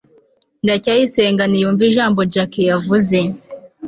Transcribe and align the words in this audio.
ndacyayisenga 0.63 1.43
ntiyumva 1.47 1.81
ijambo 1.89 2.19
jaki 2.33 2.61
yavuze 2.69 3.17